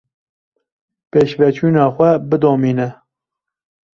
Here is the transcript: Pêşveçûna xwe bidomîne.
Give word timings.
Pêşveçûna 1.11 1.85
xwe 1.95 2.11
bidomîne. 2.29 2.89